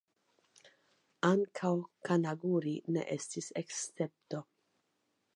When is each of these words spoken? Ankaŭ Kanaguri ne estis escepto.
Ankaŭ 1.27 1.71
Kanaguri 2.07 2.73
ne 2.95 3.03
estis 3.17 3.51
escepto. 3.61 4.41